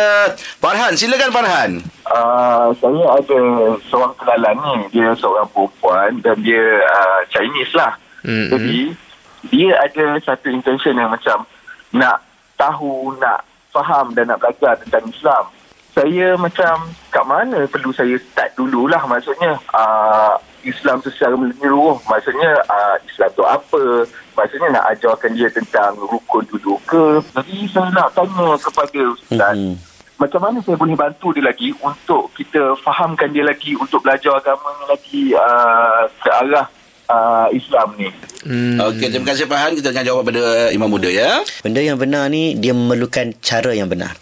Farhan. 0.56 0.96
Silakan 0.96 1.28
Farhan. 1.28 1.70
Uh, 2.08 2.72
saya 2.80 3.04
ada 3.12 3.40
seorang 3.92 4.16
kenalan 4.24 4.56
ni. 4.56 4.76
Dia 4.96 5.12
seorang 5.20 5.44
perempuan 5.52 6.16
dan 6.24 6.40
dia 6.40 6.80
uh, 6.80 7.20
Chinese 7.28 7.76
lah. 7.76 7.92
Mm-hmm. 8.24 8.48
Jadi, 8.56 8.80
dia 9.52 9.76
ada 9.84 10.16
satu 10.24 10.48
intention 10.48 10.96
yang 10.96 11.12
macam 11.12 11.44
nak 11.92 12.24
tahu, 12.64 13.12
nak 13.20 13.44
faham 13.68 14.14
dan 14.16 14.30
nak 14.30 14.40
belajar 14.40 14.78
tentang 14.80 15.04
Islam. 15.10 15.44
Saya 15.94 16.34
macam 16.34 16.90
kat 17.14 17.22
mana 17.22 17.70
perlu 17.70 17.94
saya 17.94 18.18
start 18.18 18.58
dululah 18.58 18.98
maksudnya 19.06 19.54
uh, 19.70 20.34
Islam 20.66 20.98
tu 21.04 21.12
secara 21.12 21.38
menyeluruh. 21.38 22.00
Maksudnya 22.08 22.50
uh, 22.66 22.96
Islam 23.06 23.30
tu 23.36 23.44
apa? 23.46 24.08
Maksudnya 24.34 24.74
nak 24.74 24.90
ajarkan 24.96 25.30
dia 25.38 25.46
tentang 25.52 25.94
rukun 25.94 26.42
dulu 26.50 26.80
ke? 26.88 27.22
Jadi 27.38 27.70
saya 27.70 27.94
nak 27.94 28.10
tanya 28.16 28.58
kepada 28.58 29.00
Ustaz. 29.14 29.54
Mm-hmm. 29.54 29.74
Macam 30.14 30.40
mana 30.40 30.58
saya 30.62 30.78
boleh 30.78 30.96
bantu 30.98 31.30
dia 31.34 31.44
lagi 31.44 31.70
untuk 31.78 32.30
kita 32.34 32.74
fahamkan 32.82 33.30
dia 33.30 33.44
lagi 33.46 33.78
untuk 33.78 34.02
belajar 34.02 34.34
agama 34.34 34.70
lagi 34.90 35.34
uh, 35.36 36.10
ke 36.18 36.30
arah 36.32 36.66
uh, 37.08 37.48
Islam 37.52 37.96
ni. 37.98 38.08
Hmm. 38.44 38.78
Okey, 38.80 39.08
terima 39.08 39.32
kasih 39.32 39.48
Fahan. 39.48 39.72
Kita 39.76 39.90
akan 39.92 40.04
jawab 40.04 40.22
pada 40.28 40.68
Imam 40.70 40.88
Muda 40.88 41.08
ya. 41.08 41.40
Benda 41.64 41.80
yang 41.80 41.96
benar 41.96 42.28
ni 42.28 42.56
dia 42.56 42.76
memerlukan 42.76 43.32
cara 43.40 43.72
yang 43.72 43.88
benar. 43.88 44.16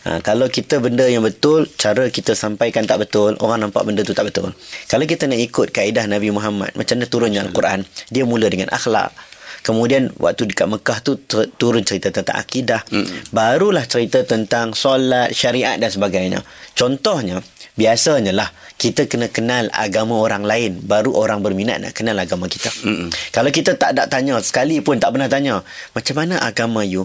Ha, 0.00 0.24
kalau 0.24 0.48
kita 0.48 0.80
benda 0.80 1.04
yang 1.04 1.20
betul, 1.20 1.68
cara 1.76 2.08
kita 2.08 2.32
sampaikan 2.32 2.88
tak 2.88 3.04
betul, 3.04 3.36
orang 3.44 3.68
nampak 3.68 3.84
benda 3.84 4.00
tu 4.00 4.16
tak 4.16 4.32
betul. 4.32 4.48
Kalau 4.88 5.04
kita 5.04 5.28
nak 5.28 5.36
ikut 5.36 5.76
kaedah 5.76 6.08
Nabi 6.08 6.32
Muhammad, 6.32 6.72
macam 6.72 6.96
mana 6.96 7.04
turunnya 7.04 7.40
Al-Quran, 7.44 7.84
dia 8.08 8.24
mula 8.24 8.48
dengan 8.48 8.72
akhlak. 8.72 9.12
Kemudian 9.60 10.08
waktu 10.16 10.48
dekat 10.48 10.72
Mekah 10.72 10.98
tu 11.04 11.20
ter- 11.20 11.52
turun 11.60 11.84
cerita 11.84 12.08
tentang 12.08 12.32
akidah. 12.32 12.80
Hmm. 12.88 13.04
Barulah 13.28 13.84
cerita 13.84 14.24
tentang 14.24 14.72
solat, 14.72 15.36
syariat 15.36 15.76
dan 15.76 15.92
sebagainya. 15.92 16.40
Contohnya, 16.72 17.44
biasanya 17.78 18.32
lah 18.34 18.48
kita 18.80 19.04
kena 19.04 19.28
kenal 19.28 19.68
agama 19.76 20.16
orang 20.24 20.42
lain 20.48 20.80
baru 20.80 21.12
orang 21.12 21.44
berminat 21.44 21.84
nak 21.84 21.92
kenal 21.92 22.16
agama 22.16 22.48
kita. 22.48 22.72
Mm-mm. 22.82 23.12
Kalau 23.28 23.52
kita 23.52 23.76
tak 23.76 23.92
ada 23.92 24.08
tanya 24.08 24.40
sekali 24.40 24.80
pun 24.80 24.96
tak 24.96 25.12
pernah 25.12 25.28
tanya 25.28 25.60
macam 25.92 26.14
mana 26.16 26.40
agama 26.40 26.80
you 26.80 27.04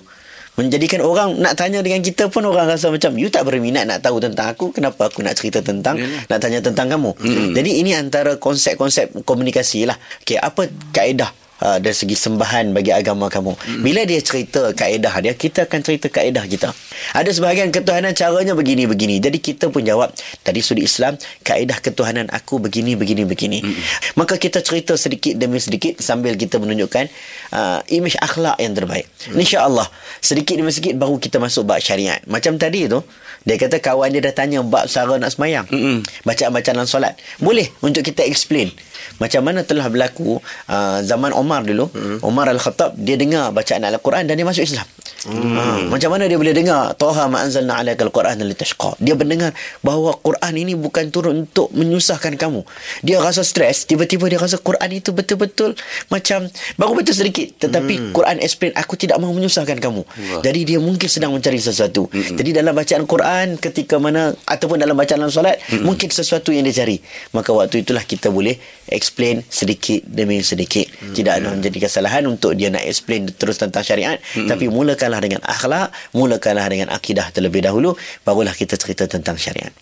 menjadikan 0.55 1.03
orang 1.03 1.35
nak 1.35 1.59
tanya 1.59 1.83
dengan 1.83 1.99
kita 1.99 2.31
pun 2.31 2.47
orang 2.47 2.71
rasa 2.71 2.87
macam 2.87 3.11
you 3.19 3.27
tak 3.27 3.43
berminat 3.43 3.83
nak 3.83 3.99
tahu 3.99 4.23
tentang 4.23 4.55
aku 4.55 4.71
kenapa 4.71 5.11
aku 5.11 5.19
nak 5.19 5.35
cerita 5.35 5.59
tentang 5.59 5.99
Yalah. 5.99 6.31
nak 6.31 6.39
tanya 6.39 6.59
tentang 6.63 6.87
kamu. 6.87 7.11
Mm-hmm. 7.11 7.51
Jadi 7.59 7.71
ini 7.83 7.91
antara 7.91 8.39
konsep-konsep 8.39 9.11
komunikasi 9.27 9.83
lah. 9.83 9.99
Okay, 10.23 10.39
apa 10.39 10.71
kaedah 10.95 11.44
uh, 11.61 11.77
dari 11.79 11.95
segi 11.95 12.15
sembahan 12.15 12.71
bagi 12.75 12.91
agama 12.91 13.31
kamu. 13.31 13.53
Hmm. 13.55 13.81
Bila 13.83 14.03
dia 14.03 14.19
cerita 14.19 14.73
kaedah 14.75 15.21
dia, 15.23 15.33
kita 15.35 15.67
akan 15.69 15.79
cerita 15.83 16.07
kaedah 16.11 16.43
kita. 16.49 16.71
Ada 17.15 17.29
sebahagian 17.31 17.69
ketuhanan 17.71 18.15
caranya 18.15 18.55
begini-begini. 18.55 19.19
Jadi 19.19 19.37
kita 19.39 19.69
pun 19.71 19.83
jawab, 19.83 20.11
dari 20.43 20.59
sudut 20.63 20.83
Islam, 20.83 21.19
kaedah 21.43 21.79
ketuhanan 21.79 22.27
aku 22.31 22.59
begini, 22.59 22.95
begini, 22.95 23.23
begini. 23.23 23.59
Hmm. 23.63 23.75
Maka 24.19 24.39
kita 24.39 24.59
cerita 24.63 24.95
sedikit 24.95 25.35
demi 25.35 25.59
sedikit 25.59 25.99
sambil 26.01 26.35
kita 26.35 26.59
menunjukkan 26.59 27.07
uh, 27.53 27.79
imej 27.91 28.17
akhlak 28.19 28.57
yang 28.59 28.73
terbaik. 28.73 29.05
Hmm. 29.27 29.39
InsyaAllah, 29.39 29.87
sedikit 30.19 30.55
demi 30.57 30.71
sedikit 30.71 30.97
baru 30.97 31.19
kita 31.19 31.37
masuk 31.37 31.67
bab 31.67 31.79
syariat. 31.83 32.19
Macam 32.25 32.57
tadi 32.57 32.87
tu, 32.89 33.03
dia 33.45 33.61
kata 33.61 33.77
kawan 33.77 34.09
dia 34.09 34.25
dah 34.25 34.33
tanya 34.33 34.65
bab 34.65 34.89
cara 34.89 35.21
nak 35.21 35.29
semayang. 35.29 35.69
Mm-mm. 35.69 36.01
Bacaan-bacaan 36.25 36.81
dalam 36.81 36.89
solat. 36.89 37.13
Boleh 37.37 37.69
untuk 37.85 38.01
kita 38.01 38.25
explain. 38.25 38.73
Macam 39.21 39.41
mana 39.45 39.65
telah 39.65 39.87
berlaku 39.87 40.39
uh, 40.69 40.99
zaman 41.01 41.31
Omar 41.31 41.65
dulu. 41.65 41.89
Mm. 41.91 42.17
Omar 42.25 42.49
Al-Khattab, 42.51 42.97
dia 42.97 43.15
dengar 43.15 43.51
bacaan 43.55 43.83
Al-Quran 43.85 44.25
dan 44.27 44.35
dia 44.35 44.45
masuk 44.47 44.65
Islam. 44.65 44.87
Hmm. 45.25 45.57
Ha, 45.57 45.89
macam 45.89 46.13
mana 46.13 46.29
dia 46.29 46.37
boleh 46.37 46.53
dengar 46.53 46.93
Toha 47.01 47.25
ma'anzalna 47.25 47.81
alaikal 47.81 48.13
Quran 48.13 48.37
dan 48.37 48.45
litashqa 48.45 48.93
Dia 49.01 49.17
mendengar 49.17 49.57
bahawa 49.81 50.13
Quran 50.21 50.53
ini 50.53 50.77
bukan 50.77 51.09
turun 51.09 51.49
untuk 51.49 51.73
menyusahkan 51.73 52.37
kamu 52.37 52.61
Dia 53.01 53.17
rasa 53.17 53.41
stres 53.41 53.89
Tiba-tiba 53.89 54.29
dia 54.29 54.37
rasa 54.37 54.61
Quran 54.61 54.85
itu 54.93 55.17
betul-betul 55.17 55.73
Macam 56.13 56.45
Baru 56.77 56.93
betul 56.93 57.17
sedikit 57.17 57.57
Tetapi 57.57 57.93
hmm. 57.97 58.13
Quran 58.13 58.37
explain 58.37 58.77
Aku 58.77 58.93
tidak 59.01 59.17
mahu 59.17 59.41
menyusahkan 59.41 59.81
kamu 59.81 60.05
Wah. 60.05 60.45
Jadi 60.45 60.61
dia 60.61 60.77
mungkin 60.77 61.09
sedang 61.09 61.33
mencari 61.33 61.57
sesuatu 61.57 62.05
hmm. 62.05 62.37
Jadi 62.37 62.49
dalam 62.61 62.77
bacaan 62.77 63.09
Quran 63.09 63.57
Ketika 63.57 63.97
mana 63.97 64.29
Ataupun 64.45 64.77
dalam 64.77 64.93
bacaan 64.93 65.25
dalam 65.25 65.33
solat 65.33 65.57
hmm. 65.73 65.89
Mungkin 65.89 66.13
sesuatu 66.13 66.53
yang 66.53 66.69
dia 66.69 66.85
cari 66.85 67.01
Maka 67.33 67.49
waktu 67.49 67.81
itulah 67.81 68.05
kita 68.05 68.29
boleh 68.29 68.61
Explain 68.95 69.45
sedikit 69.47 70.01
demi 70.07 70.41
sedikit 70.41 70.89
hmm. 70.89 71.13
Tidak 71.13 71.33
ada 71.43 71.53
menjadi 71.53 71.85
kesalahan 71.85 72.25
Untuk 72.25 72.55
dia 72.57 72.73
nak 72.73 72.87
explain 72.87 73.29
terus 73.29 73.59
tentang 73.59 73.83
syariat 73.85 74.17
hmm. 74.17 74.47
Tapi 74.49 74.71
mulakan 74.71 74.95
mulakanlah 74.95 75.19
dengan 75.19 75.41
akhlak, 75.43 75.87
mulakanlah 76.15 76.67
dengan 76.71 76.87
akidah 76.87 77.27
terlebih 77.35 77.67
dahulu, 77.67 77.99
barulah 78.23 78.55
kita 78.55 78.79
cerita 78.79 79.03
tentang 79.11 79.35
syariat. 79.35 79.75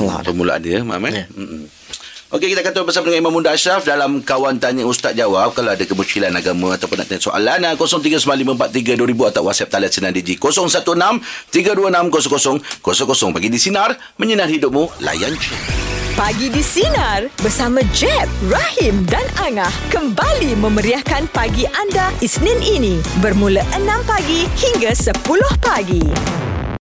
Allah. 0.00 0.24
Permulaan 0.24 0.64
dia, 0.64 0.80
Mak 0.80 0.98
eh? 1.12 1.12
Ya. 1.12 1.24
Okey, 2.26 2.50
kita 2.50 2.58
akan 2.58 2.74
terus 2.74 2.90
bersama 2.90 3.06
dengan 3.06 3.22
Imam 3.22 3.38
Munda 3.38 3.54
Ashraf 3.54 3.86
dalam 3.86 4.18
Kawan 4.18 4.58
Tanya 4.58 4.82
Ustaz 4.82 5.14
Jawab. 5.14 5.54
Kalau 5.54 5.70
ada 5.70 5.84
kemusykilan 5.86 6.34
agama 6.34 6.74
ataupun 6.74 6.98
nak 6.98 7.06
tanya 7.06 7.22
soalan, 7.22 7.62
0395432000 7.78 9.30
atau 9.30 9.46
WhatsApp 9.46 9.70
talian 9.70 9.94
senang 9.94 10.10
Digi 10.10 10.34
0163260000. 10.34 13.30
Pagi 13.30 13.46
di 13.46 13.62
Sinar, 13.62 13.94
menyinar 14.18 14.50
hidupmu, 14.50 15.06
layan 15.06 15.38
je. 15.38 15.54
Pagi 16.18 16.50
di 16.50 16.66
Sinar 16.66 17.30
bersama 17.38 17.78
Jeb, 17.94 18.26
Rahim 18.50 19.06
dan 19.06 19.22
Angah 19.38 19.70
kembali 19.94 20.58
memeriahkan 20.58 21.30
pagi 21.30 21.62
anda 21.78 22.10
Isnin 22.18 22.58
ini 22.58 22.98
bermula 23.22 23.62
6 23.70 23.86
pagi 24.02 24.50
hingga 24.58 24.98
10 24.98 25.14
pagi. 25.62 26.02